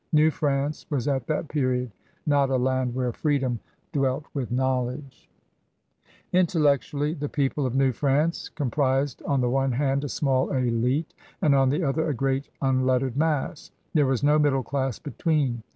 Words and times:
New 0.11 0.31
France 0.31 0.87
was 0.89 1.07
at 1.07 1.27
that 1.27 1.47
period 1.47 1.91
not 2.25 2.49
a 2.49 2.55
land 2.57 2.95
where 2.95 3.13
free 3.13 3.37
dom 3.37 3.59
dwelt 3.91 4.25
with 4.33 4.51
knowledge. 4.51 5.29
ISS 5.29 5.29
CRUSADERS 5.29 5.75
OF 5.75 5.83
NEW 5.83 6.31
FRANCE 6.31 6.33
InteUectually, 6.33 7.19
the 7.19 7.29
people 7.29 7.65
of 7.67 7.75
New 7.75 7.91
France 7.91 8.49
com* 8.49 8.71
prised 8.71 9.21
on 9.27 9.41
the 9.41 9.49
one 9.51 9.73
hand 9.73 10.03
a 10.03 10.09
small 10.09 10.47
61ite 10.47 11.05
and 11.43 11.53
on 11.53 11.69
the 11.69 11.83
other 11.83 12.09
a 12.09 12.15
great 12.15 12.49
unlettered 12.63 13.15
mass. 13.15 13.69
There 13.93 14.07
was 14.07 14.23
no 14.23 14.39
middle 14.39 14.63
class 14.63 14.97
between. 14.97 15.61